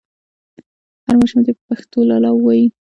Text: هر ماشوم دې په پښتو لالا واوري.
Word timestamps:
هر 1.05 1.15
ماشوم 1.21 1.39
دې 1.45 1.51
په 1.57 1.63
پښتو 1.69 1.99
لالا 2.09 2.29
واوري. 2.33 2.65